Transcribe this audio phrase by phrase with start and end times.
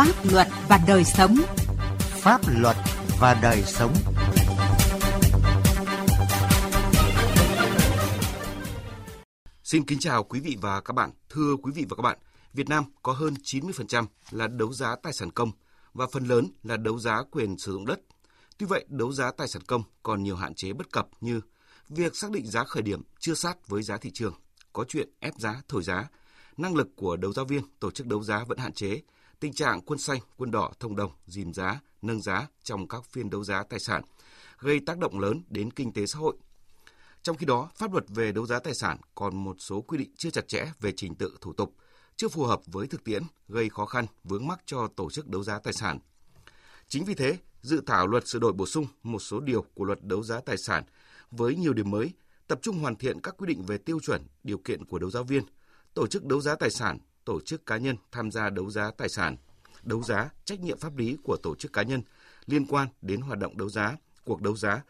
[0.00, 1.36] Pháp luật và đời sống.
[1.98, 2.76] Pháp luật
[3.18, 3.94] và đời sống.
[9.62, 11.10] Xin kính chào quý vị và các bạn.
[11.30, 12.18] Thưa quý vị và các bạn,
[12.52, 15.50] Việt Nam có hơn 90% là đấu giá tài sản công
[15.92, 18.00] và phần lớn là đấu giá quyền sử dụng đất.
[18.58, 21.40] Tuy vậy, đấu giá tài sản công còn nhiều hạn chế bất cập như
[21.88, 24.34] việc xác định giá khởi điểm chưa sát với giá thị trường,
[24.72, 26.08] có chuyện ép giá, thổi giá,
[26.56, 29.00] năng lực của đấu giá viên tổ chức đấu giá vẫn hạn chế,
[29.40, 33.30] tình trạng quân xanh, quân đỏ thông đồng, dìm giá, nâng giá trong các phiên
[33.30, 34.02] đấu giá tài sản
[34.58, 36.36] gây tác động lớn đến kinh tế xã hội.
[37.22, 40.10] Trong khi đó, pháp luật về đấu giá tài sản còn một số quy định
[40.16, 41.74] chưa chặt chẽ về trình tự thủ tục,
[42.16, 45.42] chưa phù hợp với thực tiễn, gây khó khăn, vướng mắc cho tổ chức đấu
[45.42, 45.98] giá tài sản.
[46.88, 50.04] Chính vì thế, dự thảo luật sửa đổi bổ sung một số điều của luật
[50.04, 50.84] đấu giá tài sản
[51.30, 52.12] với nhiều điểm mới,
[52.46, 55.22] tập trung hoàn thiện các quy định về tiêu chuẩn, điều kiện của đấu giá
[55.22, 55.44] viên,
[55.94, 56.98] tổ chức đấu giá tài sản,
[57.30, 59.36] tổ chức cá nhân tham gia đấu giá tài sản,
[59.82, 62.02] đấu giá, trách nhiệm pháp lý của tổ chức cá nhân
[62.46, 64.82] liên quan đến hoạt động đấu giá, cuộc đấu giá,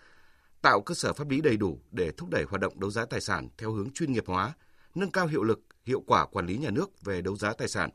[0.63, 3.21] tạo cơ sở pháp lý đầy đủ để thúc đẩy hoạt động đấu giá tài
[3.21, 4.53] sản theo hướng chuyên nghiệp hóa,
[4.95, 7.91] nâng cao hiệu lực, hiệu quả quản lý nhà nước về đấu giá tài sản.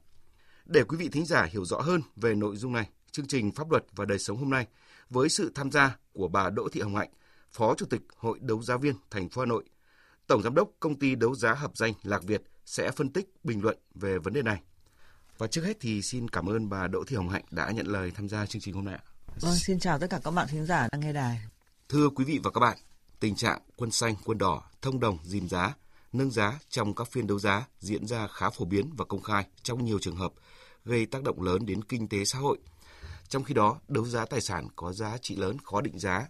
[0.66, 3.72] Để quý vị thính giả hiểu rõ hơn về nội dung này, chương trình Pháp
[3.72, 4.68] luật và đời sống hôm nay
[5.10, 7.10] với sự tham gia của bà Đỗ Thị Hồng Hạnh,
[7.52, 9.64] Phó Chủ tịch Hội đấu giá viên thành phố Hà Nội,
[10.28, 13.62] Tổng giám đốc công ty đấu giá hợp danh Lạc Việt sẽ phân tích bình
[13.64, 14.62] luận về vấn đề này.
[15.38, 18.12] Và trước hết thì xin cảm ơn bà Đỗ Thị Hồng Hạnh đã nhận lời
[18.16, 19.00] tham gia chương trình hôm nay.
[19.42, 21.42] Vâng, xin chào tất cả các bạn thính giả đang nghe đài.
[21.90, 22.78] Thưa quý vị và các bạn,
[23.20, 25.74] tình trạng quân xanh, quân đỏ, thông đồng, dìm giá,
[26.14, 29.46] nâng giá trong các phiên đấu giá diễn ra khá phổ biến và công khai
[29.64, 30.34] trong nhiều trường hợp,
[30.86, 32.58] gây tác động lớn đến kinh tế xã hội.
[33.30, 36.28] Trong khi đó, đấu giá tài sản có giá trị lớn khó định giá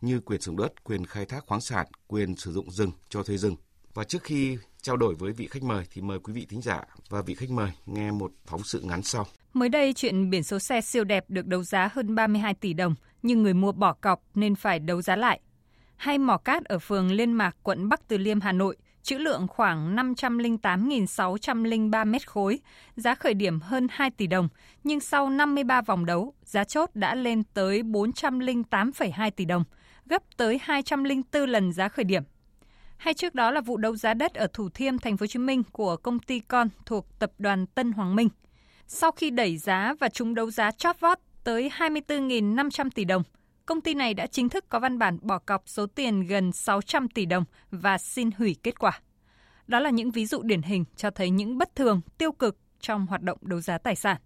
[0.00, 3.22] như quyền sử dụng đất, quyền khai thác khoáng sản, quyền sử dụng rừng cho
[3.22, 3.56] thuê rừng.
[3.94, 6.82] Và trước khi trao đổi với vị khách mời thì mời quý vị thính giả
[7.08, 9.26] và vị khách mời nghe một phóng sự ngắn sau.
[9.52, 12.94] Mới đây, chuyện biển số xe siêu đẹp được đấu giá hơn 32 tỷ đồng,
[13.22, 15.40] nhưng người mua bỏ cọc nên phải đấu giá lại.
[15.96, 19.46] Hay mỏ cát ở phường Liên Mạc, quận Bắc Từ Liêm, Hà Nội, trữ lượng
[19.48, 22.60] khoảng 508.603 mét khối,
[22.96, 24.48] giá khởi điểm hơn 2 tỷ đồng,
[24.84, 29.64] nhưng sau 53 vòng đấu, giá chốt đã lên tới 408,2 tỷ đồng,
[30.06, 32.22] gấp tới 204 lần giá khởi điểm.
[32.96, 35.38] Hay trước đó là vụ đấu giá đất ở Thủ Thiêm, Thành phố Hồ Chí
[35.38, 38.28] Minh của công ty con thuộc tập đoàn Tân Hoàng Minh.
[38.86, 43.22] Sau khi đẩy giá và trúng đấu giá chót vót tới 24.500 tỷ đồng,
[43.66, 47.08] công ty này đã chính thức có văn bản bỏ cọc số tiền gần 600
[47.08, 49.00] tỷ đồng và xin hủy kết quả.
[49.66, 53.06] Đó là những ví dụ điển hình cho thấy những bất thường, tiêu cực trong
[53.06, 54.16] hoạt động đấu giá tài sản.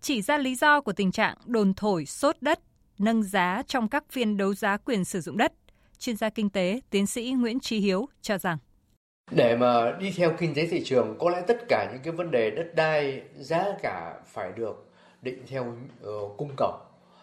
[0.00, 2.60] Chỉ ra lý do của tình trạng đồn thổi sốt đất,
[2.98, 5.52] nâng giá trong các phiên đấu giá quyền sử dụng đất,
[6.02, 8.58] chuyên gia kinh tế tiến sĩ Nguyễn Trí Hiếu cho rằng
[9.30, 12.30] để mà đi theo kinh tế thị trường có lẽ tất cả những cái vấn
[12.30, 14.90] đề đất đai giá cả phải được
[15.22, 15.74] định theo
[16.08, 16.72] uh, cung cầu.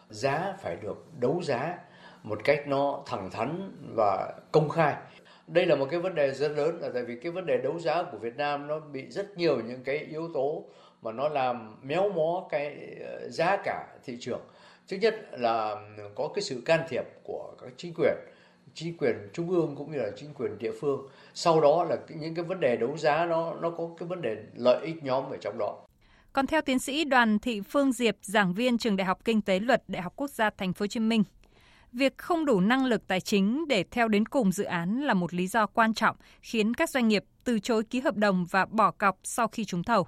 [0.10, 1.78] Giá phải được đấu giá
[2.24, 4.96] một cách nó thẳng thắn và công khai.
[5.48, 7.80] Đây là một cái vấn đề rất lớn là tại vì cái vấn đề đấu
[7.80, 10.66] giá của Việt Nam nó bị rất nhiều những cái yếu tố
[11.02, 14.42] mà nó làm méo mó cái ờ, giá cả thị trường.
[14.88, 15.76] Thứ nhất là
[16.16, 18.16] có cái sự can thiệp của các chính quyền
[18.74, 22.36] chính quyền trung ương cũng như là chính quyền địa phương sau đó là những
[22.36, 25.38] cái vấn đề đấu giá nó nó có cái vấn đề lợi ích nhóm ở
[25.42, 25.78] trong đó
[26.34, 29.60] còn theo tiến sĩ Đoàn Thị Phương Diệp, giảng viên trường Đại học Kinh tế
[29.60, 31.24] Luật Đại học Quốc gia Thành phố Hồ Chí Minh,
[31.92, 35.34] việc không đủ năng lực tài chính để theo đến cùng dự án là một
[35.34, 38.92] lý do quan trọng khiến các doanh nghiệp từ chối ký hợp đồng và bỏ
[38.92, 40.08] cọc sau khi trúng thầu.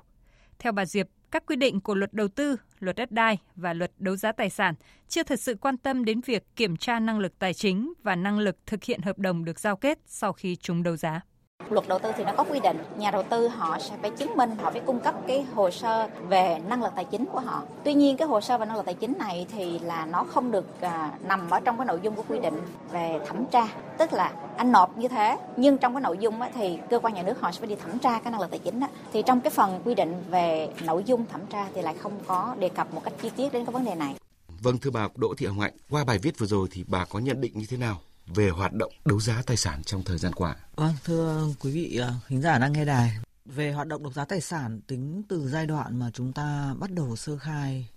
[0.60, 3.92] Theo bà Diệp, các quy định của luật đầu tư, luật đất đai và luật
[3.98, 4.76] đấu giá tài sản,
[5.08, 8.40] chưa thật sự quan tâm đến việc kiểm tra năng lực tài chính và năng
[8.40, 11.22] lực thực hiện hợp đồng được giao kết sau khi chúng đấu giá.
[11.70, 14.36] Luật đầu tư thì nó có quy định nhà đầu tư họ sẽ phải chứng
[14.36, 17.64] minh họ phải cung cấp cái hồ sơ về năng lực tài chính của họ.
[17.84, 20.52] Tuy nhiên cái hồ sơ về năng lực tài chính này thì là nó không
[20.52, 22.62] được à, nằm ở trong cái nội dung của quy định
[22.92, 23.68] về thẩm tra,
[23.98, 27.14] tức là anh nộp như thế nhưng trong cái nội dung á, thì cơ quan
[27.14, 28.88] nhà nước họ sẽ phải đi thẩm tra cái năng lực tài chính đó.
[29.14, 32.56] thì trong cái phần quy định về nội dung thẩm tra thì lại không có
[32.60, 34.16] đề cập một cách chi tiết đến cái vấn đề này.
[34.62, 37.20] Vâng thưa bà Đỗ Thị Hồng Hạnh, qua bài viết vừa rồi thì bà có
[37.20, 37.98] nhận định như thế nào
[38.28, 40.56] về hoạt động đấu giá tài sản trong thời gian qua.
[40.76, 44.26] Vâng, thưa quý vị ờ, khán giả đang nghe đài, về hoạt động đấu giá
[44.26, 47.88] tài sản tính từ giai đoạn mà chúng ta bắt đầu sơ khai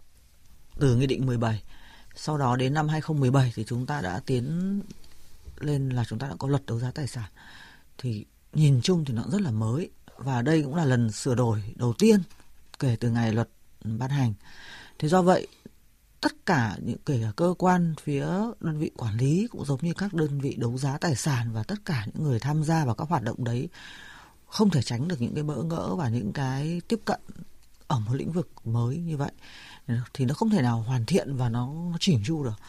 [0.78, 1.62] từ Nghị định 17,
[2.14, 4.80] sau đó đến năm 2017 thì chúng ta đã tiến
[5.60, 7.30] lên là chúng ta đã có luật đấu giá tài sản.
[7.98, 11.62] Thì nhìn chung thì nó rất là mới và đây cũng là lần sửa đổi
[11.76, 12.20] đầu tiên
[12.78, 13.48] kể từ ngày luật
[13.82, 14.34] ban hành.
[14.98, 15.46] Thế do vậy
[16.24, 18.26] tất cả những kể cả cơ quan phía
[18.60, 21.62] đơn vị quản lý cũng giống như các đơn vị đấu giá tài sản và
[21.62, 23.68] tất cả những người tham gia vào các hoạt động đấy
[24.46, 27.20] không thể tránh được những cái bỡ ngỡ và những cái tiếp cận
[27.86, 29.32] ở một lĩnh vực mới như vậy
[30.14, 32.60] thì nó không thể nào hoàn thiện và nó, nó chỉnh chu được.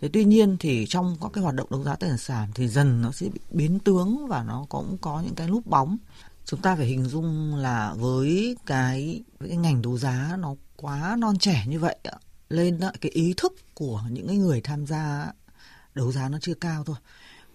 [0.00, 3.02] Thế tuy nhiên thì trong các cái hoạt động đấu giá tài sản thì dần
[3.02, 5.96] nó sẽ bị biến tướng và nó cũng có những cái núp bóng.
[6.44, 11.16] Chúng ta phải hình dung là với cái, với cái ngành đấu giá nó quá
[11.18, 11.98] non trẻ như vậy
[12.48, 15.32] lên cái ý thức của những cái người tham gia
[15.94, 16.96] đấu giá nó chưa cao thôi.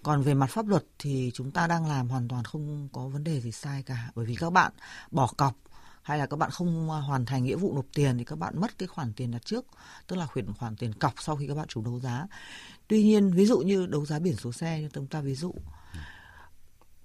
[0.02, 3.24] Còn về mặt pháp luật thì chúng ta đang làm hoàn toàn không có vấn
[3.24, 4.10] đề gì sai cả.
[4.14, 4.72] Bởi vì các bạn
[5.10, 5.54] bỏ cọc
[6.02, 8.60] hay là các bạn không à, hoàn thành nghĩa vụ nộp tiền thì các bạn
[8.60, 9.66] mất cái khoản tiền đặt trước,
[10.06, 12.26] tức là khoản khoản tiền cọc sau khi các bạn chủ đấu giá.
[12.88, 15.54] Tuy nhiên, ví dụ như đấu giá biển số xe, như chúng ta ví dụ,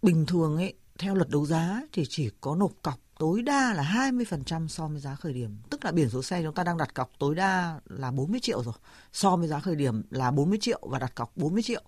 [0.02, 3.84] bình thường ấy, theo luật đấu giá thì chỉ có nộp cọc tối đa là
[3.84, 5.58] 20% so với giá khởi điểm.
[5.70, 8.64] Tức là biển số xe chúng ta đang đặt cọc tối đa là 40 triệu
[8.64, 8.74] rồi.
[9.14, 11.84] So với giá khởi điểm là 40 triệu và đặt cọc 40 triệu.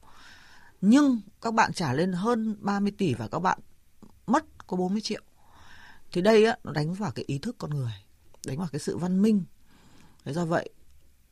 [0.81, 3.59] Nhưng các bạn trả lên hơn 30 tỷ và các bạn
[4.27, 5.21] mất có 40 triệu.
[6.11, 7.93] Thì đây á, nó đánh vào cái ý thức con người,
[8.45, 9.43] đánh vào cái sự văn minh.
[10.25, 10.69] Thế do vậy,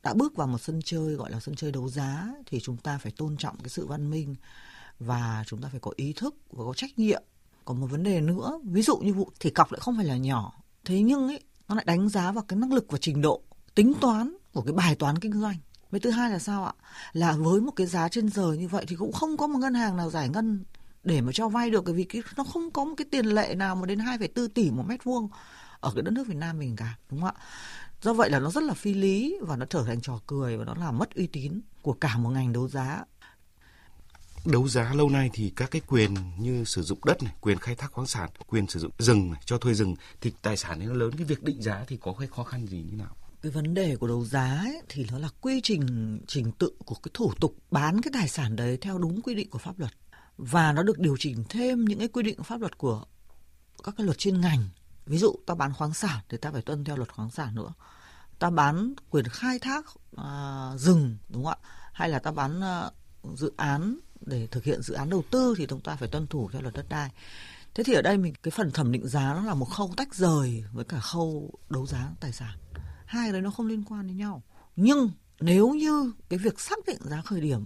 [0.04, 2.98] đã bước vào một sân chơi gọi là sân chơi đấu giá thì chúng ta
[2.98, 4.36] phải tôn trọng cái sự văn minh
[5.00, 7.24] và chúng ta phải có ý thức và có trách nhiệm
[7.70, 8.60] có một vấn đề nữa.
[8.64, 10.54] Ví dụ như vụ thì cọc lại không phải là nhỏ.
[10.86, 13.42] Thế nhưng ấy nó lại đánh giá vào cái năng lực và trình độ
[13.76, 15.56] tính toán của cái bài toán kinh doanh.
[15.92, 16.74] Với thứ hai là sao ạ?
[17.14, 19.74] Là với một cái giá trên giờ như vậy thì cũng không có một ngân
[19.74, 20.64] hàng nào giải ngân
[21.04, 23.56] để mà cho vay được cái vì cái, nó không có một cái tiền lệ
[23.56, 25.30] nào mà đến 2,4 tỷ một mét vuông
[25.80, 27.44] ở cái đất nước Việt Nam mình cả đúng không ạ?
[28.02, 30.66] Do vậy là nó rất là phi lý và nó trở thành trò cười và
[30.66, 33.04] nó làm mất uy tín của cả một ngành đấu giá
[34.52, 37.76] đấu giá lâu nay thì các cái quyền như sử dụng đất này, quyền khai
[37.76, 40.94] thác khoáng sản, quyền sử dụng rừng này, cho thuê rừng thì tài sản nó
[40.94, 43.16] lớn cái việc định giá thì có cái khó khăn gì như nào?
[43.42, 46.96] Cái vấn đề của đấu giá ấy, thì nó là quy trình trình tự của
[46.96, 49.92] cái thủ tục bán cái tài sản đấy theo đúng quy định của pháp luật
[50.38, 53.06] và nó được điều chỉnh thêm những cái quy định pháp luật của
[53.84, 54.70] các cái luật chuyên ngành.
[55.06, 57.74] Ví dụ ta bán khoáng sản thì ta phải tuân theo luật khoáng sản nữa.
[58.40, 59.86] Ta bán quyền khai thác
[60.16, 61.70] uh, rừng đúng không ạ?
[61.94, 65.66] Hay là ta bán uh, dự án để thực hiện dự án đầu tư thì
[65.70, 67.10] chúng ta phải tuân thủ theo luật đất đai.
[67.74, 70.16] Thế thì ở đây mình, cái phần thẩm định giá nó là một khâu tách
[70.16, 72.58] rời với cả khâu đấu giá tài sản.
[73.06, 74.44] Hai cái đấy nó không liên quan đến nhau.
[74.76, 77.66] Nhưng nếu như cái việc xác định giá khởi điểm,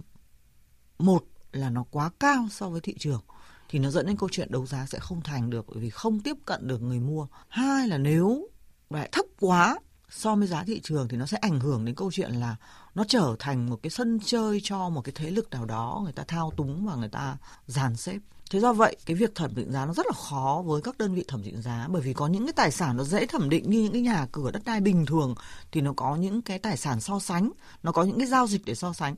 [0.98, 3.22] một là nó quá cao so với thị trường,
[3.68, 6.20] thì nó dẫn đến câu chuyện đấu giá sẽ không thành được, bởi vì không
[6.20, 7.26] tiếp cận được người mua.
[7.48, 8.48] Hai là nếu
[8.90, 9.78] lại thấp quá
[10.16, 12.56] so với giá thị trường thì nó sẽ ảnh hưởng đến câu chuyện là
[12.94, 16.12] nó trở thành một cái sân chơi cho một cái thế lực nào đó, người
[16.12, 18.18] ta thao túng và người ta dàn xếp.
[18.50, 21.14] Thế do vậy, cái việc thẩm định giá nó rất là khó với các đơn
[21.14, 23.70] vị thẩm định giá, bởi vì có những cái tài sản nó dễ thẩm định
[23.70, 25.34] như những cái nhà cửa đất đai bình thường
[25.72, 27.50] thì nó có những cái tài sản so sánh,
[27.82, 29.16] nó có những cái giao dịch để so sánh.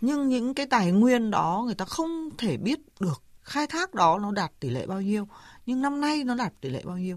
[0.00, 4.18] Nhưng những cái tài nguyên đó người ta không thể biết được, khai thác đó
[4.18, 5.28] nó đạt tỷ lệ bao nhiêu,
[5.66, 7.16] nhưng năm nay nó đạt tỷ lệ bao nhiêu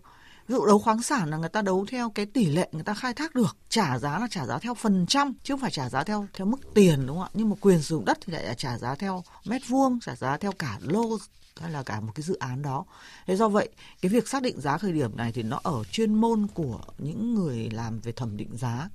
[0.49, 2.93] ví dụ đấu khoáng sản là người ta đấu theo cái tỷ lệ người ta
[2.93, 5.89] khai thác được, trả giá là trả giá theo phần trăm, chứ không phải trả
[5.89, 7.29] giá theo theo mức tiền, đúng không ạ?
[7.33, 10.15] Nhưng mà quyền sử dụng đất thì lại là trả giá theo mét vuông, trả
[10.15, 11.17] giá theo cả lô
[11.59, 12.85] hay là cả một cái dự án đó.
[13.27, 13.69] Thế do vậy,
[14.01, 17.35] cái việc xác định giá khởi điểm này thì nó ở chuyên môn của những
[17.35, 18.89] người làm về thẩm định giá.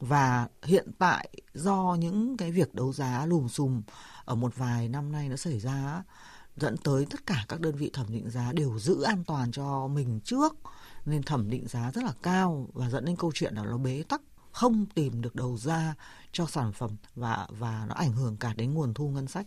[0.00, 3.82] Và hiện tại do những cái việc đấu giá lùm xùm
[4.24, 6.02] ở một vài năm nay nó xảy ra
[6.56, 9.86] dẫn tới tất cả các đơn vị thẩm định giá đều giữ an toàn cho
[9.86, 10.54] mình trước
[11.06, 14.02] nên thẩm định giá rất là cao và dẫn đến câu chuyện là nó bế
[14.08, 14.20] tắc
[14.52, 15.94] không tìm được đầu ra
[16.32, 19.46] cho sản phẩm và và nó ảnh hưởng cả đến nguồn thu ngân sách.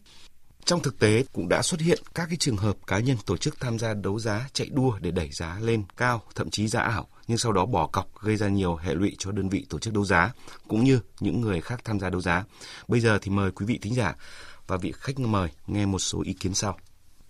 [0.65, 3.59] Trong thực tế cũng đã xuất hiện các cái trường hợp cá nhân tổ chức
[3.59, 7.07] tham gia đấu giá chạy đua để đẩy giá lên cao, thậm chí giá ảo,
[7.27, 9.93] nhưng sau đó bỏ cọc gây ra nhiều hệ lụy cho đơn vị tổ chức
[9.93, 10.33] đấu giá
[10.67, 12.43] cũng như những người khác tham gia đấu giá.
[12.87, 14.15] Bây giờ thì mời quý vị thính giả
[14.67, 16.77] và vị khách mời nghe một số ý kiến sau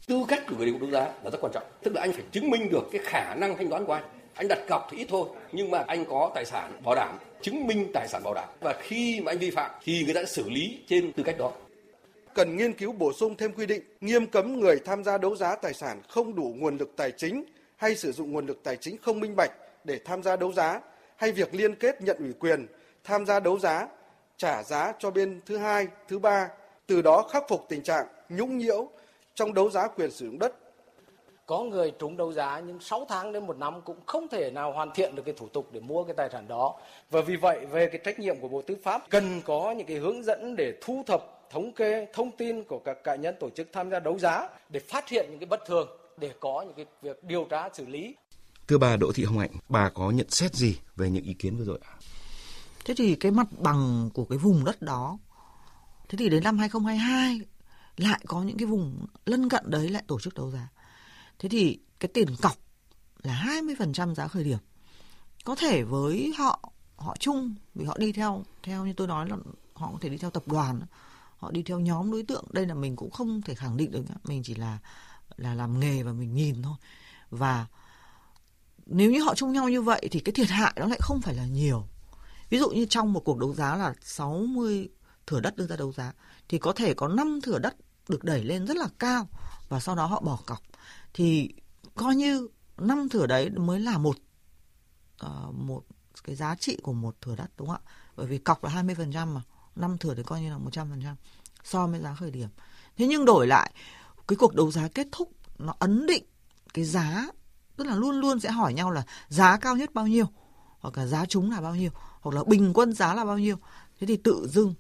[0.08, 1.64] tư cách của người định đấu giá là rất quan trọng.
[1.84, 4.04] Tức là anh phải chứng minh được cái khả năng thanh toán của anh.
[4.34, 7.68] Anh đặt cọc thì ít thôi nhưng mà anh có tài sản bảo đảm chứng
[7.68, 8.50] minh tài sản bảo đảm.
[8.62, 11.38] Và khi mà anh vi phạm thì người ta sẽ xử lý trên tư cách
[11.38, 11.52] đó.
[12.34, 15.56] Cần nghiên cứu bổ sung thêm quy định nghiêm cấm người tham gia đấu giá
[15.56, 17.44] tài sản không đủ nguồn lực tài chính
[17.78, 19.52] hay sử dụng nguồn lực tài chính không minh bạch
[19.84, 20.82] để tham gia đấu giá
[21.16, 22.68] hay việc liên kết nhận ủy quyền
[23.04, 23.88] tham gia đấu giá
[24.38, 26.50] trả giá cho bên thứ hai, thứ ba,
[26.88, 28.90] từ đó khắc phục tình trạng nhũng nhiễu
[29.36, 30.56] trong đấu giá quyền sử dụng đất.
[31.46, 34.72] Có người trúng đấu giá nhưng 6 tháng đến một năm cũng không thể nào
[34.72, 36.80] hoàn thiện được cái thủ tục để mua cái tài sản đó.
[37.12, 39.98] Và vì vậy về cái trách nhiệm của Bộ Tư pháp cần có những cái
[39.98, 43.68] hướng dẫn để thu thập thống kê thông tin của các cá nhân tổ chức
[43.74, 45.88] tham gia đấu giá để phát hiện những cái bất thường
[46.18, 48.16] để có những cái việc điều tra xử lý.
[48.68, 51.58] Thưa bà Đỗ Thị Hồng Hạnh, bà có nhận xét gì về những ý kiến
[51.58, 51.94] vừa rồi ạ?
[52.86, 55.18] Thế thì cái mặt bằng của cái vùng đất đó
[56.14, 57.40] Thế thì đến năm 2022
[57.98, 60.68] lại có những cái vùng lân cận đấy lại tổ chức đấu giá.
[61.40, 62.58] Thế thì cái tiền cọc
[63.24, 64.60] là 20% giá khởi điểm.
[65.46, 69.38] có thể với họ họ chung, vì họ đi theo theo như tôi nói là
[69.74, 70.82] họ có thể đi theo tập đoàn,
[71.38, 74.04] họ đi theo nhóm đối tượng đây là mình cũng không thể khẳng định được
[74.24, 74.80] mình chỉ là
[75.38, 76.76] là làm nghề và mình nhìn thôi
[77.30, 77.66] và
[78.86, 81.36] nếu như họ chung nhau như vậy thì cái thiệt hại nó lại không phải
[81.36, 81.88] là nhiều
[82.50, 84.90] ví dụ như trong một cuộc đấu giá là 60
[85.28, 86.14] thửa đất đưa ra đấu giá
[86.50, 87.76] thì có thể có 5 thửa đất
[88.10, 89.28] được đẩy lên rất là cao
[89.70, 90.60] và sau đó họ bỏ cọc
[91.14, 91.50] thì
[91.96, 92.48] coi như
[92.78, 94.18] năm thửa đấy mới là một
[95.26, 95.82] uh, một
[96.24, 97.92] cái giá trị của một thửa đất đúng không ạ?
[98.16, 99.42] Bởi vì cọc là 20% mà,
[99.76, 101.16] năm thửa thì coi như là 100%
[101.64, 102.50] so với giá khởi điểm.
[102.98, 103.74] Thế nhưng đổi lại
[104.28, 106.24] cái cuộc đấu giá kết thúc nó ấn định
[106.74, 107.28] cái giá
[107.78, 110.26] tức là luôn luôn sẽ hỏi nhau là giá cao nhất bao nhiêu
[110.80, 113.56] hoặc là giá trúng là bao nhiêu hoặc là bình quân giá là bao nhiêu
[114.00, 114.74] thế thì tự dưng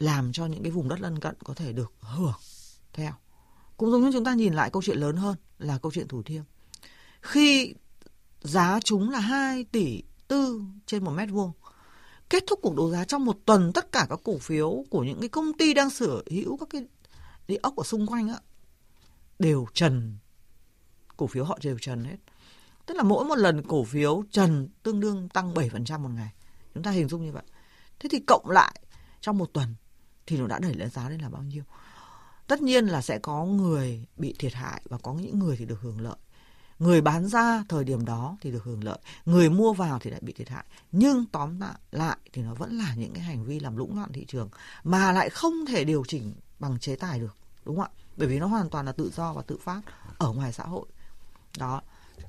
[0.00, 2.34] làm cho những cái vùng đất lân cận có thể được hưởng
[2.92, 3.12] theo.
[3.76, 6.22] Cũng giống như chúng ta nhìn lại câu chuyện lớn hơn là câu chuyện thủ
[6.22, 6.42] thiêm.
[7.22, 7.74] Khi
[8.40, 11.52] giá chúng là 2 tỷ tư trên một mét vuông,
[12.30, 15.20] kết thúc cuộc đấu giá trong một tuần, tất cả các cổ phiếu của những
[15.20, 16.86] cái công ty đang sở hữu các cái
[17.48, 18.38] địa ốc ở xung quanh á,
[19.38, 20.18] đều trần.
[21.16, 22.16] Cổ phiếu họ đều trần hết.
[22.86, 26.32] Tức là mỗi một lần cổ phiếu trần tương đương tăng 7% một ngày.
[26.74, 27.42] Chúng ta hình dung như vậy.
[27.98, 28.80] Thế thì cộng lại
[29.20, 29.74] trong một tuần
[30.30, 31.62] thì nó đã đẩy lên giá lên là bao nhiêu.
[32.46, 35.80] Tất nhiên là sẽ có người bị thiệt hại và có những người thì được
[35.80, 36.16] hưởng lợi.
[36.78, 40.20] Người bán ra thời điểm đó thì được hưởng lợi, người mua vào thì lại
[40.22, 40.64] bị thiệt hại.
[40.92, 44.12] Nhưng tóm lại lại thì nó vẫn là những cái hành vi làm lũng loạn
[44.12, 44.48] thị trường
[44.84, 47.90] mà lại không thể điều chỉnh bằng chế tài được, đúng không ạ?
[48.16, 49.80] Bởi vì nó hoàn toàn là tự do và tự phát
[50.18, 50.86] ở ngoài xã hội.
[51.58, 51.82] Đó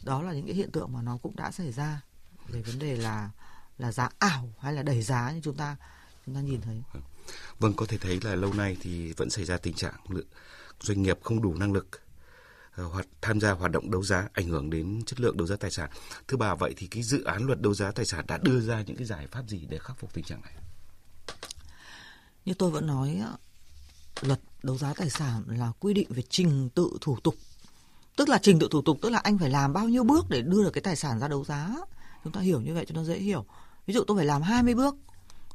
[0.04, 2.02] đó là những cái hiện tượng mà nó cũng đã xảy ra
[2.48, 3.30] về vấn đề là
[3.78, 5.76] là giá ảo hay là đẩy giá như chúng ta
[6.26, 6.82] chúng ta nhìn thấy
[7.60, 10.00] vâng có thể thấy là lâu nay thì vẫn xảy ra tình trạng
[10.82, 11.88] doanh nghiệp không đủ năng lực
[12.76, 15.56] ờ, hoặc tham gia hoạt động đấu giá ảnh hưởng đến chất lượng đấu giá
[15.56, 15.90] tài sản.
[16.28, 18.82] Thưa bà, vậy thì cái dự án luật đấu giá tài sản đã đưa ra
[18.82, 20.54] những cái giải pháp gì để khắc phục tình trạng này?
[22.46, 23.22] Như tôi vẫn nói
[24.22, 27.36] luật đấu giá tài sản là quy định về trình tự thủ tục.
[28.16, 30.42] Tức là trình tự thủ tục, tức là anh phải làm bao nhiêu bước để
[30.42, 31.76] đưa được cái tài sản ra đấu giá.
[32.24, 33.46] Chúng ta hiểu như vậy cho nó dễ hiểu.
[33.86, 34.96] Ví dụ tôi phải làm 20 bước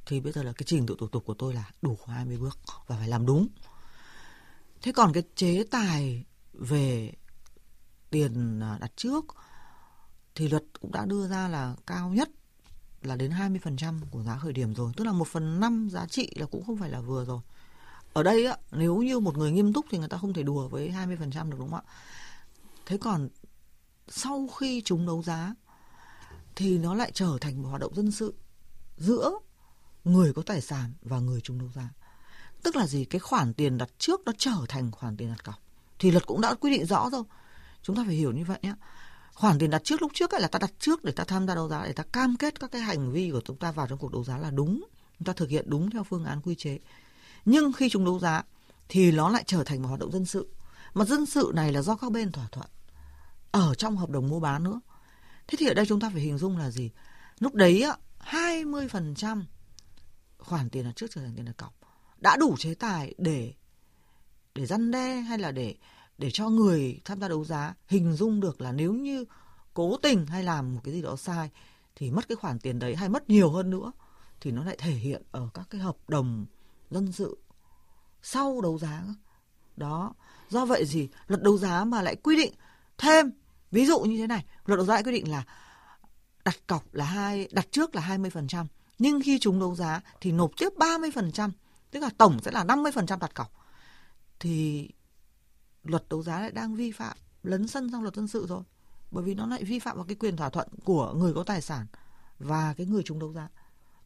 [0.07, 2.59] thì bây giờ là cái trình tự thủ tục của tôi là đủ 20 bước
[2.87, 3.49] và phải làm đúng.
[4.83, 7.13] Thế còn cái chế tài về
[8.11, 9.25] tiền à, đặt trước
[10.35, 12.31] thì luật cũng đã đưa ra là cao nhất
[13.03, 16.33] là đến 20% của giá khởi điểm rồi, tức là một phần năm giá trị
[16.37, 17.41] là cũng không phải là vừa rồi.
[18.13, 20.69] Ở đây á, nếu như một người nghiêm túc thì người ta không thể đùa
[20.69, 21.93] với 20% được đúng không ạ?
[22.87, 23.29] Thế còn
[24.09, 25.55] sau khi chúng đấu giá
[26.57, 28.35] thì nó lại trở thành một hoạt động dân sự
[28.97, 29.31] giữa
[30.07, 31.89] người có tài sản và người chung đấu giá.
[32.63, 33.05] Tức là gì?
[33.05, 35.63] Cái khoản tiền đặt trước nó trở thành khoản tiền đặt cọc.
[35.99, 37.23] Thì luật cũng đã quy định rõ rồi.
[37.83, 38.75] Chúng ta phải hiểu như vậy nhé
[39.37, 41.55] khoản tiền đặt trước lúc trước ấy là ta đặt trước để ta tham gia
[41.55, 43.99] đấu giá, để ta cam kết các cái hành vi của chúng ta vào trong
[43.99, 44.85] cuộc đấu giá là đúng.
[45.19, 46.79] Chúng ta thực hiện đúng theo phương án quy chế.
[47.45, 48.43] Nhưng khi chúng đấu giá
[48.89, 50.49] thì nó lại trở thành một hoạt động dân sự.
[50.95, 52.67] Mà dân sự này là do các bên thỏa thuận
[53.51, 54.81] ở trong hợp đồng mua bán nữa.
[55.47, 56.91] Thế thì ở đây chúng ta phải hình dung là gì?
[57.39, 57.97] Lúc đấy á
[58.31, 59.43] 20%
[60.47, 61.75] khoản tiền đặt trước trở thành tiền đặt cọc.
[62.21, 63.53] Đã đủ chế tài để
[64.55, 65.75] để răn đe hay là để
[66.19, 69.25] để cho người tham gia đấu giá hình dung được là nếu như
[69.75, 71.51] cố tình hay làm một cái gì đó sai
[71.97, 73.93] thì mất cái khoản tiền đấy hay mất nhiều hơn nữa
[74.41, 76.47] thì nó lại thể hiện ở các cái hợp đồng
[76.91, 77.39] dân sự
[78.23, 79.03] sau đấu giá.
[79.77, 80.15] Đó,
[80.49, 82.55] do vậy gì luật đấu giá mà lại quy định
[82.99, 83.31] thêm,
[83.71, 85.45] ví dụ như thế này, luật đấu giá quy định là
[86.45, 88.67] đặt cọc là hai, đặt trước là 20%
[88.99, 91.51] nhưng khi chúng đấu giá thì nộp tiếp 30%
[91.91, 93.53] tức là tổng sẽ là 50% đặt cọc.
[94.41, 94.89] Thì
[95.85, 98.63] luật đấu giá lại đang vi phạm, lấn sân sang luật dân sự rồi.
[99.11, 101.63] Bởi vì nó lại vi phạm vào cái quyền thỏa thuận của người có tài
[101.63, 101.87] sản
[102.39, 103.49] và cái người chúng đấu giá.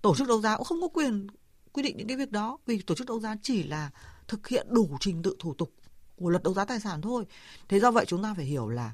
[0.02, 1.26] Tổ chức đấu giá cũng không có quyền
[1.72, 3.90] quy định những cái việc đó, vì tổ chức đấu giá chỉ là
[4.28, 5.72] thực hiện đủ trình tự thủ tục
[6.16, 7.26] của luật đấu giá tài sản thôi.
[7.68, 8.92] Thế do vậy chúng ta phải hiểu là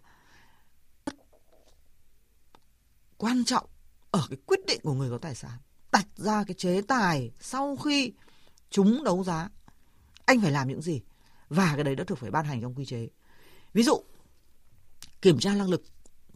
[3.16, 3.66] quan trọng
[4.10, 5.58] ở cái quyết định của người có tài sản
[5.96, 8.12] đặt ra cái chế tài sau khi
[8.70, 9.48] chúng đấu giá,
[10.24, 11.02] anh phải làm những gì?
[11.48, 13.08] Và cái đấy đã được phải ban hành trong quy chế.
[13.72, 14.02] Ví dụ,
[15.22, 15.82] kiểm tra năng lực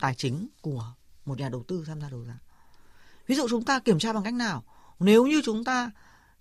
[0.01, 2.39] tài chính của một nhà đầu tư tham gia đấu giá.
[3.27, 4.65] Ví dụ chúng ta kiểm tra bằng cách nào?
[4.99, 5.91] Nếu như chúng ta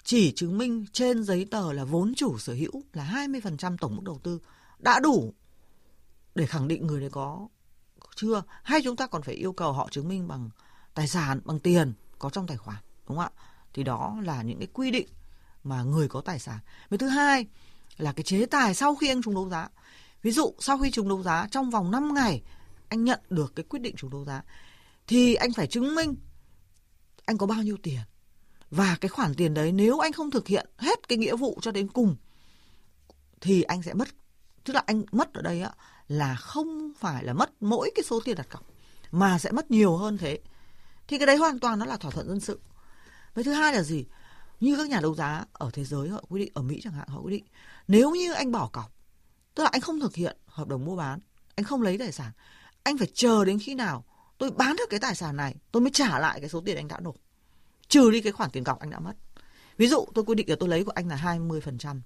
[0.04, 4.04] chỉ chứng minh trên giấy tờ là vốn chủ sở hữu là 20% tổng mức
[4.06, 4.40] đầu tư
[4.80, 5.34] đã đủ
[6.36, 7.48] để khẳng định người đấy có
[8.16, 8.44] chưa?
[8.64, 10.50] Hay chúng ta còn phải yêu cầu họ chứng minh bằng
[10.94, 12.78] tài sản, bằng tiền có trong tài khoản?
[13.10, 13.42] Đúng không ạ?
[13.74, 15.08] Thì đó là những cái quy định
[15.63, 16.60] mà người có tài sản.
[16.89, 17.46] Với thứ hai
[17.98, 19.68] là cái chế tài sau khi anh trúng đấu giá.
[20.22, 22.42] Ví dụ, sau khi trúng đấu giá, trong vòng 5 ngày
[22.89, 24.42] anh nhận được cái quyết định trúng đấu giá,
[25.08, 26.16] thì anh phải chứng minh
[27.25, 28.00] anh có bao nhiêu tiền.
[28.72, 31.72] Và cái khoản tiền đấy nếu anh không thực hiện hết cái nghĩa vụ cho
[31.72, 32.16] đến cùng,
[33.42, 34.08] thì anh sẽ mất,
[34.63, 35.72] tức là anh mất ở đây á,
[36.08, 38.66] là không phải là mất mỗi cái số tiền đặt cọc,
[39.12, 40.39] mà sẽ mất nhiều hơn thế.
[41.08, 42.60] Thì cái đấy hoàn toàn nó là thỏa thuận dân sự
[43.39, 44.05] với thứ hai là gì?
[44.60, 47.08] Như các nhà đấu giá ở thế giới họ quy định, ở mỹ chẳng hạn,
[47.08, 47.46] họ quy định,
[47.88, 48.93] nếu như anh bỏ cọc,
[49.55, 51.19] tức là anh không thực hiện hợp đồng mua bán,
[51.55, 52.31] anh không lấy tài sản,
[52.84, 54.05] anh phải chờ đến khi nào
[54.38, 56.88] tôi bán được cái tài sản này, tôi mới trả lại cái số tiền anh
[56.88, 57.15] đã nộp,
[57.88, 59.13] trừ đi cái khoản tiền cọc anh đã mất.
[59.77, 62.01] Ví dụ tôi quy định là tôi lấy của anh là 20%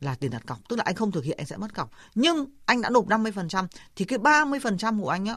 [0.00, 1.90] là tiền đặt cọc, tức là anh không thực hiện, anh sẽ mất cọc.
[2.14, 5.36] Nhưng anh đã nộp 50% thì cái 30% của anh á,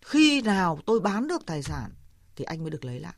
[0.00, 1.90] khi nào tôi bán được tài sản
[2.36, 3.14] thì anh mới được lấy lại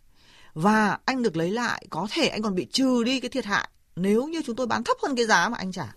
[0.61, 3.69] và anh được lấy lại, có thể anh còn bị trừ đi cái thiệt hại.
[3.97, 5.95] Nếu như chúng tôi bán thấp hơn cái giá mà anh trả.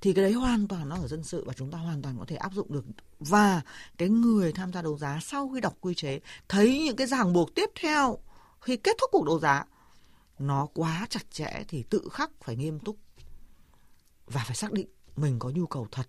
[0.00, 2.24] Thì cái đấy hoàn toàn nó ở dân sự và chúng ta hoàn toàn có
[2.24, 2.84] thể áp dụng được.
[3.18, 3.60] Và
[3.96, 7.32] cái người tham gia đấu giá sau khi đọc quy chế, thấy những cái ràng
[7.32, 8.18] buộc tiếp theo
[8.60, 9.64] khi kết thúc cuộc đấu giá,
[10.38, 12.96] nó quá chặt chẽ thì tự khắc phải nghiêm túc.
[14.26, 14.86] Và phải xác định
[15.16, 16.08] mình có nhu cầu thật.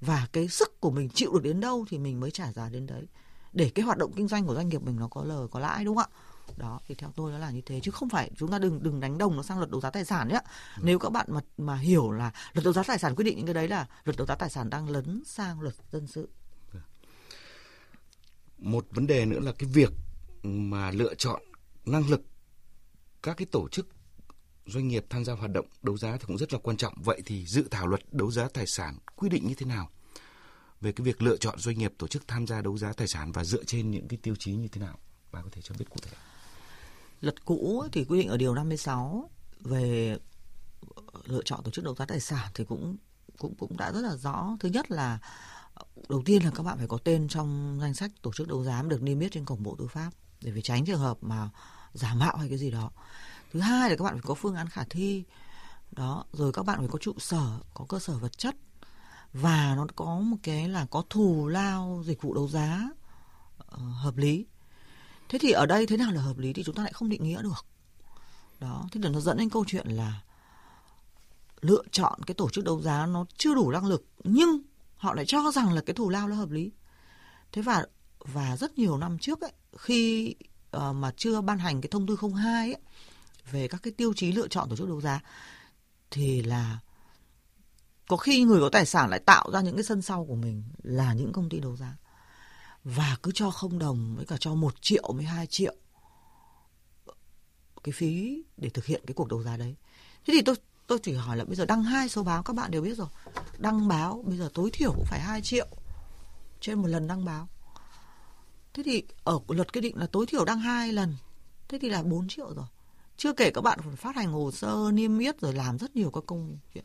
[0.00, 2.86] Và cái sức của mình chịu được đến đâu thì mình mới trả giá đến
[2.86, 3.06] đấy.
[3.52, 5.84] Để cái hoạt động kinh doanh của doanh nghiệp mình nó có lời, có lãi,
[5.84, 6.31] đúng không ạ?
[6.56, 9.00] Đó thì theo tôi nó là như thế chứ không phải chúng ta đừng đừng
[9.00, 10.40] đánh đồng nó sang luật đấu giá tài sản nhé
[10.76, 10.82] ừ.
[10.84, 13.46] nếu các bạn mà mà hiểu là luật đấu giá tài sản quyết định những
[13.46, 16.28] cái đấy là luật đấu giá tài sản đang lấn sang luật dân sự
[18.62, 19.92] một vấn đề nữa là cái việc
[20.42, 21.42] mà lựa chọn
[21.84, 22.22] năng lực
[23.22, 23.88] các cái tổ chức
[24.66, 26.94] doanh nghiệp tham gia hoạt động đấu giá thì cũng rất là quan trọng.
[26.96, 29.90] Vậy thì dự thảo luật đấu giá tài sản quy định như thế nào
[30.80, 33.32] về cái việc lựa chọn doanh nghiệp tổ chức tham gia đấu giá tài sản
[33.32, 34.98] và dựa trên những cái tiêu chí như thế nào?
[35.32, 36.10] Bà có thể cho biết cụ thể.
[37.22, 40.16] Luật cũ thì quy định ở điều 56 về
[40.94, 42.96] ờ, lựa chọn tổ chức đấu giá tài sản thì cũng
[43.38, 44.56] cũng cũng đã rất là rõ.
[44.60, 45.18] Thứ nhất là
[46.08, 48.82] đầu tiên là các bạn phải có tên trong danh sách tổ chức đấu giá
[48.82, 51.48] được niêm yết trên cổng Bộ Tư pháp để phải tránh trường hợp mà
[51.92, 52.90] giả mạo hay cái gì đó.
[53.52, 55.24] Thứ hai là các bạn phải có phương án khả thi.
[55.92, 58.56] Đó rồi các bạn phải có trụ sở có cơ sở vật chất
[59.32, 62.90] và nó có một cái là có thù lao dịch vụ đấu giá
[63.60, 64.46] uh, hợp lý
[65.32, 67.24] thế thì ở đây thế nào là hợp lý thì chúng ta lại không định
[67.24, 67.66] nghĩa được.
[68.60, 70.20] Đó thế là nó dẫn đến câu chuyện là
[71.60, 74.62] lựa chọn cái tổ chức đấu giá nó chưa đủ năng lực nhưng
[74.96, 76.72] họ lại cho rằng là cái thù lao nó hợp lý.
[77.52, 77.86] Thế và
[78.18, 80.34] và rất nhiều năm trước ấy khi
[80.76, 82.80] uh, mà chưa ban hành cái thông tư 02 ấy
[83.50, 85.20] về các cái tiêu chí lựa chọn tổ chức đấu giá
[86.10, 86.78] thì là
[88.08, 90.62] có khi người có tài sản lại tạo ra những cái sân sau của mình
[90.82, 91.96] là những công ty đấu giá
[92.84, 95.74] và cứ cho không đồng với cả cho một triệu với hai triệu
[97.84, 99.76] cái phí để thực hiện cái cuộc đấu giá đấy.
[100.26, 102.70] Thế thì tôi tôi chỉ hỏi là bây giờ đăng hai số báo, các bạn
[102.70, 103.08] đều biết rồi.
[103.58, 105.66] Đăng báo, bây giờ tối thiểu cũng phải 2 triệu.
[106.60, 107.48] Trên một lần đăng báo.
[108.74, 111.16] Thế thì ở luật quy định là tối thiểu đăng hai lần.
[111.68, 112.66] Thế thì là 4 triệu rồi.
[113.16, 116.10] Chưa kể các bạn phải phát hành hồ sơ niêm yết rồi làm rất nhiều
[116.10, 116.84] các công chuyện.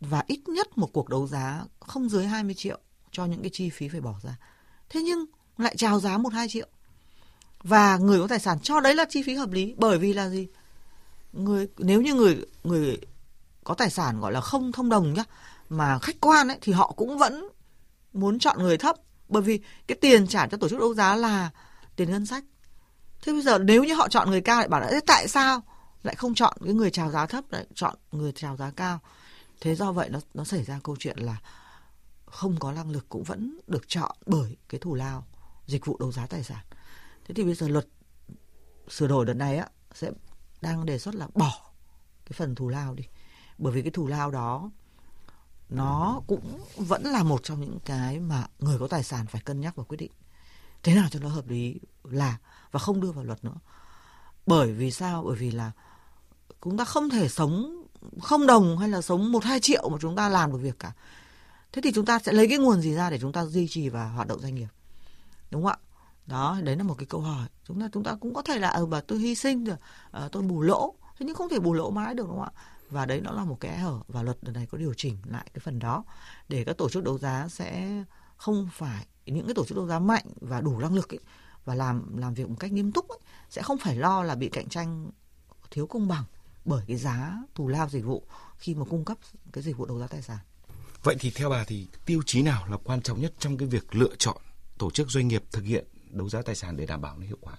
[0.00, 2.78] Và ít nhất một cuộc đấu giá không dưới 20 triệu
[3.10, 4.36] cho những cái chi phí phải bỏ ra
[4.92, 5.24] thế nhưng
[5.58, 6.66] lại chào giá một hai triệu.
[7.62, 10.28] Và người có tài sản cho đấy là chi phí hợp lý, bởi vì là
[10.28, 10.48] gì?
[11.32, 12.98] Người, nếu như người người
[13.64, 15.24] có tài sản gọi là không thông đồng nhá,
[15.68, 17.48] mà khách quan ấy, thì họ cũng vẫn
[18.12, 18.96] muốn chọn người thấp,
[19.28, 21.50] bởi vì cái tiền trả cho tổ chức đấu giá là
[21.96, 22.44] tiền ngân sách.
[23.22, 25.62] Thế bây giờ nếu như họ chọn người cao lại bảo là tại sao
[26.02, 27.44] lại không chọn cái người chào giá thấp?
[27.50, 29.00] Lại chọn người chào giá cao.
[29.60, 31.36] Thế do vậy nó nó xảy ra câu chuyện là
[32.32, 35.26] không có năng lực cũng vẫn được chọn bởi cái thù lao,
[35.66, 36.64] dịch vụ đấu giá tài sản.
[37.24, 37.86] Thế thì bây giờ luật
[38.88, 40.10] sửa đổi đợt này á, sẽ
[40.60, 41.72] đang đề xuất là bỏ
[42.24, 43.04] cái phần thù lao đi.
[43.58, 44.70] Bởi vì cái thù lao đó,
[45.68, 49.60] nó cũng vẫn là một trong những cái mà người có tài sản phải cân
[49.60, 50.12] nhắc và quyết định.
[50.82, 52.38] Thế nào cho nó hợp lý là,
[52.70, 53.56] và không đưa vào luật nữa.
[54.46, 55.22] Bởi vì sao?
[55.22, 55.72] Bởi vì là
[56.64, 57.84] chúng ta không thể sống
[58.22, 60.92] không đồng hay là sống một hai triệu mà chúng ta làm được việc cả
[61.72, 63.88] thế thì chúng ta sẽ lấy cái nguồn gì ra để chúng ta duy trì
[63.88, 64.68] và hoạt động doanh nghiệp?
[65.50, 65.78] Đúng không ạ?
[66.26, 67.48] Đó đấy là một cái câu hỏi.
[67.64, 69.76] Chúng ta chúng ta cũng có thể là ở ừ, bà tôi hy sinh rồi
[70.10, 70.94] à, tôi bù lỗ.
[71.18, 72.52] Thế nhưng không thể bù lỗ mãi được đúng không ạ?
[72.90, 75.46] Và đấy nó là một cái hở và luật lần này có điều chỉnh lại
[75.54, 76.04] cái phần đó
[76.48, 78.02] để các tổ chức đấu giá sẽ
[78.36, 81.20] không phải những cái tổ chức đấu giá mạnh và đủ năng lực ấy,
[81.64, 83.18] và làm làm việc một cách nghiêm túc ấy,
[83.50, 85.10] sẽ không phải lo là bị cạnh tranh
[85.70, 86.24] thiếu công bằng
[86.64, 88.22] bởi cái giá thù lao dịch vụ
[88.58, 89.18] khi mà cung cấp
[89.52, 90.38] cái dịch vụ đấu giá tài sản.
[91.02, 93.94] Vậy thì theo bà thì tiêu chí nào là quan trọng nhất trong cái việc
[93.94, 94.36] lựa chọn
[94.78, 97.38] tổ chức doanh nghiệp thực hiện đấu giá tài sản để đảm bảo nó hiệu
[97.40, 97.56] quả?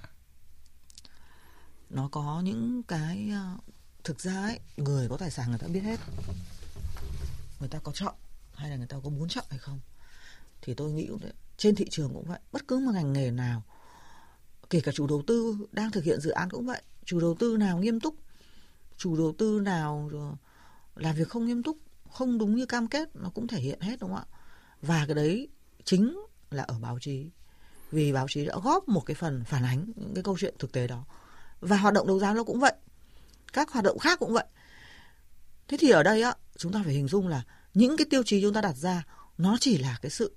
[1.89, 3.57] Nó có những cái ờ,
[4.03, 5.99] thực ra ấy, người có tài sản người ta biết hết.
[7.59, 8.15] Người ta có chọn
[8.55, 9.79] hay là người ta có muốn chọn hay không
[10.61, 11.09] thì tôi nghĩ
[11.57, 13.63] trên thị trường cũng vậy bất cứ một ngành nghề nào
[14.69, 17.57] kể cả chủ đầu tư đang thực hiện dự án cũng vậy chủ đầu tư
[17.57, 18.15] nào nghiêm túc
[18.97, 20.35] chủ đầu tư nào ờ,
[20.95, 21.77] làm việc không nghiêm túc
[22.13, 24.37] không đúng như cam kết, nó cũng thể hiện hết, đúng không ạ?
[24.81, 25.47] Và cái đấy
[25.83, 26.19] chính
[26.51, 27.29] là ở báo chí.
[27.91, 30.71] Vì báo chí đã góp một cái phần phản ánh những cái câu chuyện thực
[30.71, 31.05] tế đó.
[31.59, 32.73] Và hoạt động đấu giá nó cũng vậy.
[33.53, 34.45] Các hoạt động khác cũng vậy.
[35.67, 38.41] Thế thì ở đây á, chúng ta phải hình dung là những cái tiêu chí
[38.41, 39.03] chúng ta đặt ra,
[39.37, 40.35] nó chỉ là cái sự,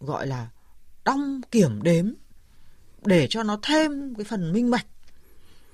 [0.00, 0.48] gọi là,
[1.04, 2.12] đong kiểm đếm
[3.04, 4.86] để cho nó thêm cái phần minh bạch.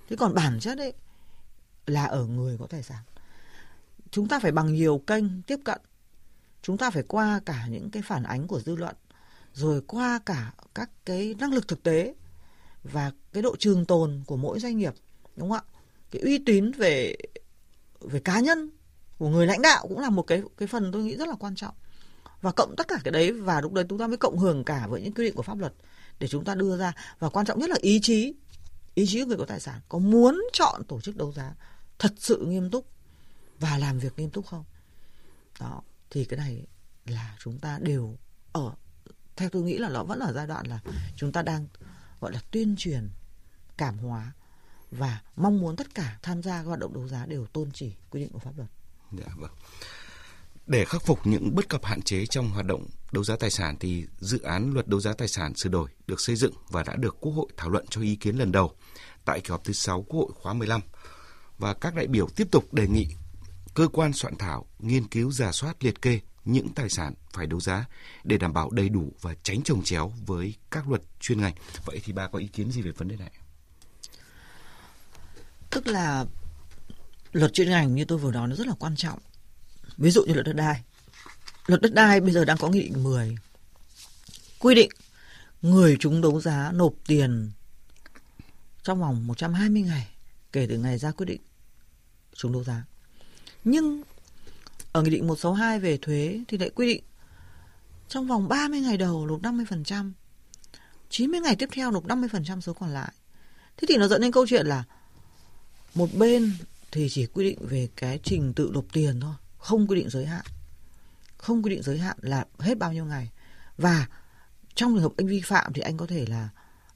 [0.08, 0.92] Thế còn bản chất ấy
[1.86, 3.02] là ở người có tài sản
[4.16, 5.81] chúng ta phải bằng nhiều kênh tiếp cận.
[6.62, 8.96] Chúng ta phải qua cả những cái phản ánh của dư luận,
[9.52, 12.14] rồi qua cả các cái năng lực thực tế
[12.85, 14.94] và cái độ trường tồn của mỗi doanh nghiệp,
[15.37, 15.81] đúng không ạ?
[16.11, 17.16] Cái uy tín về
[18.00, 18.70] về cá nhân,
[19.18, 21.55] của người lãnh đạo cũng là một cái cái phần tôi nghĩ rất là quan
[21.55, 21.74] trọng.
[22.40, 24.87] Và cộng tất cả cái đấy, và lúc đấy chúng ta mới cộng hưởng cả
[24.87, 25.72] với những quy định của pháp luật
[26.18, 26.92] để chúng ta đưa ra.
[27.18, 28.35] Và quan trọng nhất là ý chí
[28.94, 31.55] ý chí của người có tài sản, có muốn chọn tổ chức đấu giá
[31.98, 32.95] thật sự nghiêm túc
[33.60, 34.64] và làm việc nghiêm túc không
[35.60, 36.66] đó, thì cái này
[37.06, 38.16] là chúng ta đều
[38.52, 38.72] ở,
[39.36, 40.80] theo tôi nghĩ là nó vẫn ở giai đoạn là
[41.16, 41.66] chúng ta đang,
[42.20, 43.10] gọi là, tuyên truyền
[43.76, 44.32] cảm hóa
[44.90, 48.20] và mong muốn tất cả tham gia hoạt động đấu giá đều tôn chỉ quy
[48.20, 48.68] định của pháp luật.
[49.12, 49.50] Dạ vâng.
[50.66, 53.76] Để khắc phục những bất cập hạn chế trong hoạt động đấu giá tài sản
[53.80, 56.96] thì dự án luật đấu giá tài sản sửa đổi được xây dựng và đã
[56.96, 58.72] được Quốc hội thảo luận cho ý kiến lần đầu
[59.24, 60.80] tại kỳ họp thứ 6 Quốc hội khóa 15.
[61.58, 63.06] Và các đại biểu tiếp tục đề nghị
[63.76, 67.60] cơ quan soạn thảo, nghiên cứu giả soát, liệt kê những tài sản phải đấu
[67.60, 67.84] giá
[68.24, 71.54] để đảm bảo đầy đủ và tránh trồng chéo với các luật chuyên ngành.
[71.84, 73.30] Vậy thì bà có ý kiến gì về vấn đề này?
[75.70, 76.26] Tức là
[77.32, 79.18] luật chuyên ngành như tôi vừa nói nó rất là quan trọng.
[79.96, 80.82] Ví dụ như luật đất đai.
[81.66, 83.36] Luật đất đai bây giờ đang có nghị định 10
[84.58, 84.90] quy định
[85.62, 87.50] người chúng đấu giá nộp tiền
[88.82, 90.08] trong vòng 120 ngày
[90.52, 91.40] kể từ ngày ra quyết định
[92.34, 92.84] chúng đấu giá.
[93.66, 94.02] Nhưng
[94.92, 97.05] ở Nghị định 162 về thuế thì lại quy định
[98.09, 100.12] trong vòng 30 ngày đầu nộp 50%,
[101.11, 103.12] 90 ngày tiếp theo nộp 50% số còn lại.
[103.76, 104.85] Thế thì nó dẫn đến câu chuyện là
[105.94, 106.52] một bên
[106.92, 110.26] thì chỉ quy định về cái trình tự nộp tiền thôi, không quy định giới
[110.26, 110.44] hạn.
[111.37, 113.31] Không quy định giới hạn là hết bao nhiêu ngày.
[113.76, 114.07] Và
[114.74, 116.48] trong trường hợp anh vi phạm thì anh có thể là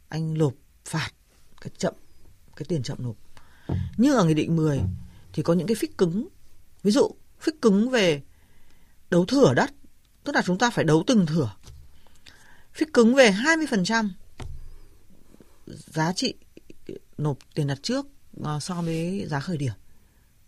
[0.08, 0.54] anh nộp
[0.84, 1.10] phạt
[1.60, 1.94] cái chậm
[2.56, 3.16] cái tiền chậm nộp.
[3.96, 4.80] Nhưng ở nghị định 10
[5.32, 6.28] thì có những cái phích cứng.
[6.82, 8.22] Ví dụ phích cứng về
[9.10, 9.70] đấu thửa đất,
[10.24, 11.50] tức là chúng ta phải đấu từng thửa.
[12.74, 14.08] Phích cứng về 20%
[15.66, 16.34] giá trị
[17.18, 18.06] nộp tiền đặt trước
[18.42, 19.72] ờ, so với giá khởi điểm.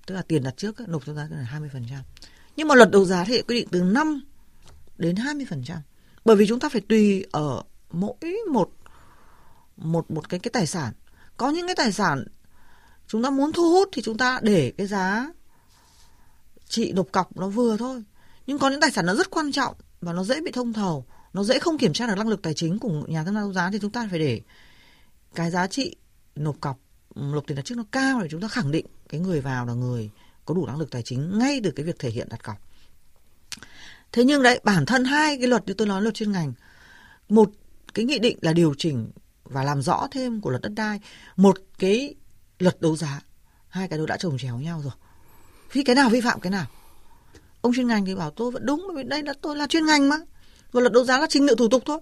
[0.07, 2.03] Tức là tiền đặt trước nộp cho giá là 20%.
[2.57, 4.21] Nhưng mà luật đấu giá thì quy định từ 5
[4.99, 5.77] đến 20%.
[6.25, 8.71] Bởi vì chúng ta phải tùy ở mỗi một
[9.77, 10.93] một một cái cái tài sản.
[11.37, 12.25] Có những cái tài sản
[13.07, 15.33] chúng ta muốn thu hút thì chúng ta để cái giá
[16.73, 18.03] chị nộp cọc nó vừa thôi.
[18.47, 21.07] Nhưng có những tài sản nó rất quan trọng và nó dễ bị thông thầu.
[21.33, 23.53] Nó dễ không kiểm tra được năng lực tài chính của nhà tham gia đấu
[23.53, 24.41] giá thì chúng ta phải để
[25.35, 25.97] cái giá trị
[26.37, 26.79] nộp cọc
[27.15, 29.67] ừ, nộp tiền đặt trước nó cao để chúng ta khẳng định cái người vào
[29.67, 30.11] là người
[30.45, 32.57] có đủ năng lực tài chính ngay từ cái việc thể hiện đặt cọc.
[34.13, 36.53] Thế nhưng đấy, bản thân hai cái luật như tôi nói, luật chuyên ngành,
[37.29, 37.51] một
[37.95, 39.11] cái nghị định là điều chỉnh
[39.45, 41.01] và làm rõ thêm của luật đất đai,
[41.37, 42.15] một cái
[42.59, 43.21] luật đấu giá.
[43.69, 44.93] Hai cái đó đã trồng chéo nhau rồi
[45.73, 46.67] vì cái nào vi phạm cái nào?
[47.61, 49.87] Ông chuyên ngành thì bảo tôi vẫn đúng bởi vì đây là tôi là chuyên
[49.87, 50.17] ngành mà.
[50.73, 51.99] Và luật đấu giá là trình tự thủ tục thôi.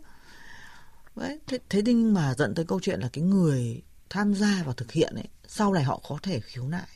[1.16, 4.74] Đấy thế, thế nhưng mà dẫn tới câu chuyện là cái người tham gia vào
[4.74, 6.88] thực hiện ấy sau này họ có thể khiếu nại.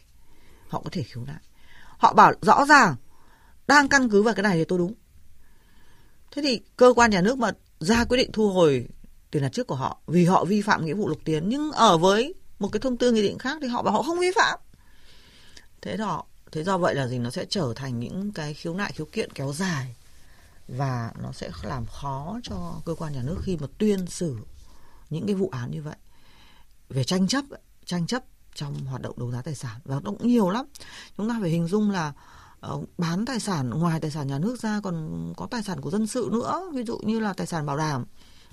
[0.68, 1.40] Họ có thể khiếu nại.
[1.98, 2.96] Họ bảo rõ ràng
[3.66, 4.94] đang căn cứ vào cái này thì tôi đúng.
[6.30, 8.88] Thế thì cơ quan nhà nước mà ra quyết định thu hồi
[9.30, 11.98] tiền đặt trước của họ vì họ vi phạm nghĩa vụ nộp tiền nhưng ở
[11.98, 14.58] với một cái thông tư nghị định khác thì họ bảo họ không vi phạm.
[15.82, 17.18] Thế đó thế do vậy là gì?
[17.18, 19.94] Nó sẽ trở thành những cái khiếu nại, khiếu kiện kéo dài
[20.68, 24.36] và nó sẽ làm khó cho cơ quan nhà nước khi mà tuyên xử
[25.10, 25.96] những cái vụ án như vậy.
[26.88, 27.44] Về tranh chấp
[27.84, 30.66] tranh chấp trong hoạt động đấu giá tài sản và nó cũng nhiều lắm.
[31.16, 32.12] Chúng ta phải hình dung là
[32.60, 35.90] ờ, bán tài sản, ngoài tài sản nhà nước ra còn có tài sản của
[35.90, 36.70] dân sự nữa.
[36.74, 38.04] Ví dụ như là tài sản bảo đảm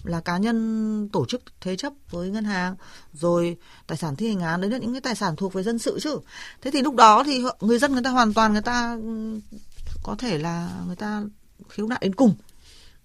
[0.03, 2.75] là cá nhân tổ chức thế chấp với ngân hàng,
[3.13, 5.79] rồi tài sản thi hành án, đấy là những cái tài sản thuộc về dân
[5.79, 6.19] sự chứ.
[6.61, 8.97] Thế thì lúc đó thì người dân người ta hoàn toàn người ta
[10.03, 11.23] có thể là người ta
[11.69, 12.35] khiếu nại đến cùng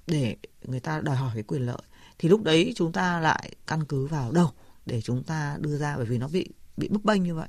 [0.06, 1.82] để người ta đòi hỏi cái quyền lợi.
[2.18, 4.50] Thì lúc đấy chúng ta lại căn cứ vào đâu
[4.86, 5.96] để chúng ta đưa ra?
[5.96, 7.48] Bởi vì nó bị bị bức bênh như vậy.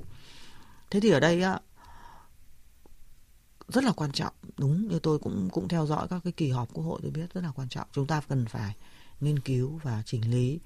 [0.90, 1.42] Thế thì ở đây
[3.68, 4.32] rất là quan trọng.
[4.56, 7.34] Đúng như tôi cũng cũng theo dõi các cái kỳ họp quốc hội tôi biết
[7.34, 7.88] rất là quan trọng.
[7.92, 8.76] Chúng ta cần phải
[9.20, 10.60] nghiên cứu và chỉnh lý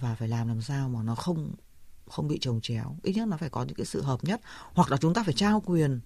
[0.00, 1.54] và phải làm làm sao mà nó không
[2.08, 2.96] không bị trồng chéo.
[3.02, 4.40] Ít nhất nó phải có những cái sự hợp nhất
[4.72, 6.00] hoặc là chúng ta phải trao quyền.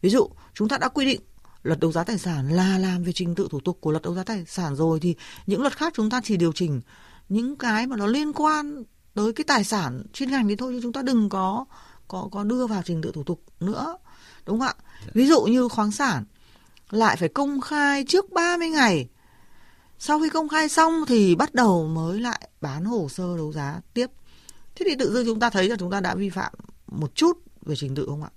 [0.00, 1.20] Ví dụ chúng ta đã quy định
[1.62, 4.14] luật đấu giá tài sản là làm về trình tự thủ tục của luật đấu
[4.14, 5.16] giá tài sản rồi thì
[5.46, 6.80] những luật khác chúng ta chỉ điều chỉnh
[7.28, 8.82] những cái mà nó liên quan
[9.14, 11.64] tới cái tài sản chuyên ngành thì thôi chứ chúng ta đừng có
[12.08, 13.96] có có đưa vào trình tự thủ tục nữa.
[14.46, 14.74] Đúng không ạ?
[15.14, 16.24] Ví dụ như khoáng sản
[16.90, 19.08] lại phải công khai trước 30 ngày
[19.98, 23.80] sau khi công khai xong thì bắt đầu mới lại bán hồ sơ đấu giá
[23.94, 24.10] tiếp.
[24.74, 26.52] Thế thì tự dưng chúng ta thấy là chúng ta đã vi phạm
[26.86, 28.30] một chút về trình tự không ạ?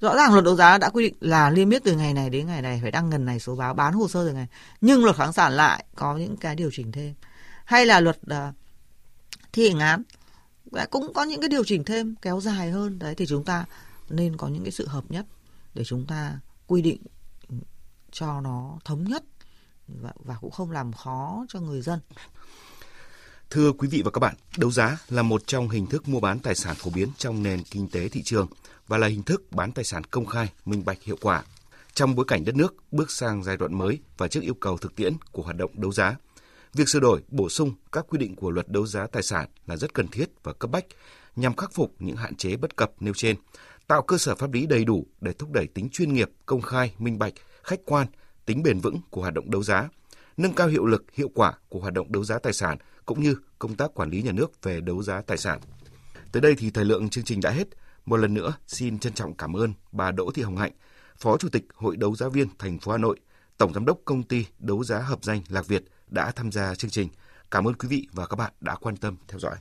[0.00, 2.46] Rõ ràng luật đấu giá đã quy định là niêm yết từ ngày này đến
[2.46, 4.46] ngày này phải đăng ngần này số báo bán hồ sơ từ ngày.
[4.80, 7.14] Nhưng luật khoáng sản lại có những cái điều chỉnh thêm.
[7.64, 8.54] Hay là luật uh,
[9.52, 10.02] thi hành án
[10.90, 12.98] cũng có những cái điều chỉnh thêm kéo dài hơn.
[12.98, 13.64] Đấy thì chúng ta
[14.08, 15.26] nên có những cái sự hợp nhất
[15.74, 17.02] để chúng ta quy định
[18.12, 19.24] cho nó thống nhất
[20.24, 22.00] và cũng không làm khó cho người dân.
[23.50, 26.38] Thưa quý vị và các bạn, đấu giá là một trong hình thức mua bán
[26.38, 28.48] tài sản phổ biến trong nền kinh tế thị trường
[28.86, 31.42] và là hình thức bán tài sản công khai, minh bạch hiệu quả.
[31.94, 34.96] Trong bối cảnh đất nước bước sang giai đoạn mới và trước yêu cầu thực
[34.96, 36.16] tiễn của hoạt động đấu giá,
[36.74, 39.76] việc sửa đổi, bổ sung các quy định của luật đấu giá tài sản là
[39.76, 40.84] rất cần thiết và cấp bách
[41.36, 43.36] nhằm khắc phục những hạn chế bất cập nêu trên,
[43.86, 46.94] tạo cơ sở pháp lý đầy đủ để thúc đẩy tính chuyên nghiệp, công khai,
[46.98, 48.06] minh bạch, khách quan,
[48.48, 49.88] tính bền vững của hoạt động đấu giá,
[50.36, 53.36] nâng cao hiệu lực, hiệu quả của hoạt động đấu giá tài sản cũng như
[53.58, 55.60] công tác quản lý nhà nước về đấu giá tài sản.
[56.32, 57.68] Tới đây thì thời lượng chương trình đã hết.
[58.06, 60.72] Một lần nữa xin trân trọng cảm ơn bà Đỗ Thị Hồng Hạnh,
[61.18, 63.20] Phó Chủ tịch Hội đấu giá viên thành phố Hà Nội,
[63.58, 66.90] Tổng giám đốc công ty đấu giá hợp danh Lạc Việt đã tham gia chương
[66.90, 67.08] trình.
[67.50, 69.56] Cảm ơn quý vị và các bạn đã quan tâm theo dõi.